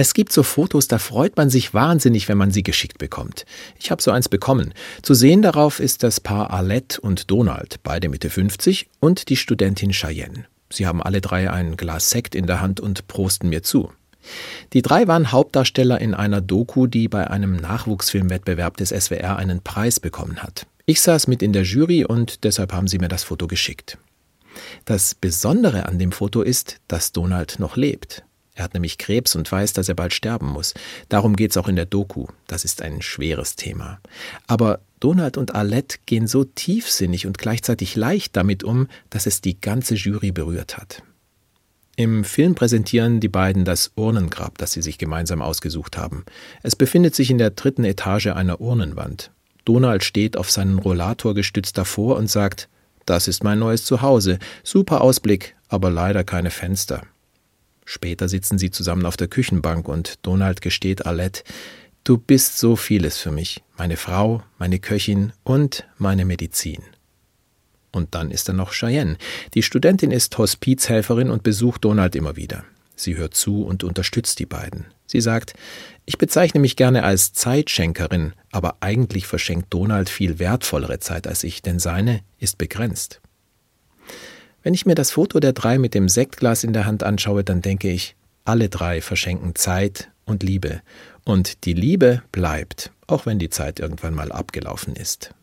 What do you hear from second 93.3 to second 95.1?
die Zeit irgendwann mal abgelaufen